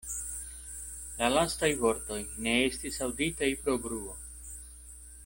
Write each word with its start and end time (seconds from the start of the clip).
La 1.19 1.27
lastaj 1.33 1.69
vortoj 1.83 2.17
ne 2.47 2.55
estis 2.71 2.99
aŭditaj 3.09 3.51
pro 3.67 3.77
bruo. 3.85 4.17